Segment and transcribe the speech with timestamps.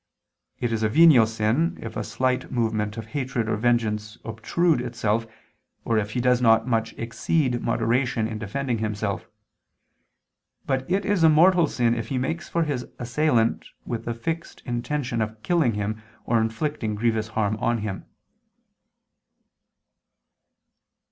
[0.57, 5.27] It is a venial sin, if a slight movement of hatred or vengeance obtrude itself,
[5.85, 9.27] or if he does not much exceed moderation in defending himself:
[10.65, 14.63] but it is a mortal sin if he makes for his assailant with the fixed
[14.65, 18.05] intention of killing him, or inflicting grievous harm on him.